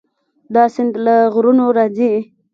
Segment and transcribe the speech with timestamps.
[0.53, 2.13] دا سیند له غرونو راځي.